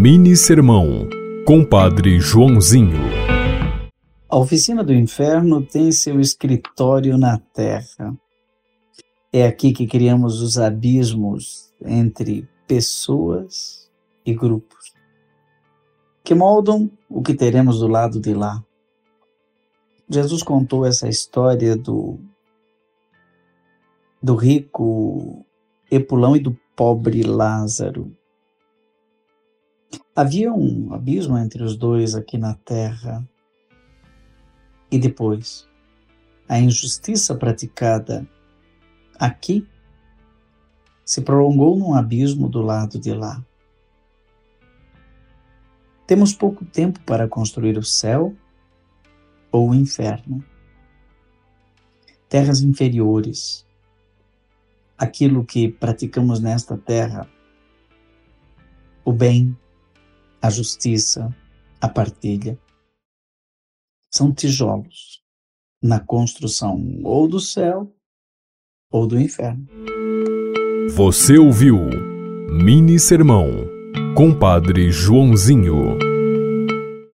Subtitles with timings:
[0.00, 1.08] Mini Sermão,
[1.44, 3.00] Compadre Joãozinho.
[4.28, 8.16] A oficina do inferno tem seu escritório na terra.
[9.32, 13.90] É aqui que criamos os abismos entre pessoas
[14.24, 14.94] e grupos,
[16.22, 18.64] que moldam o que teremos do lado de lá.
[20.08, 22.20] Jesus contou essa história do,
[24.22, 25.44] do rico
[25.90, 28.16] Epulão e do pobre Lázaro.
[30.14, 33.26] Havia um abismo entre os dois aqui na terra.
[34.90, 35.68] E depois,
[36.48, 38.26] a injustiça praticada
[39.18, 39.66] aqui
[41.04, 43.44] se prolongou num abismo do lado de lá.
[46.06, 48.34] Temos pouco tempo para construir o céu
[49.52, 50.44] ou o inferno.
[52.28, 53.66] Terras inferiores.
[54.96, 57.28] Aquilo que praticamos nesta terra,
[59.04, 59.56] o bem,
[60.40, 61.34] a justiça,
[61.80, 62.58] a partilha.
[64.12, 65.22] São tijolos
[65.82, 67.92] na construção ou do céu
[68.90, 69.66] ou do inferno.
[70.94, 71.78] Você ouviu
[72.50, 73.50] Mini Sermão,
[74.16, 76.07] Compadre Joãozinho.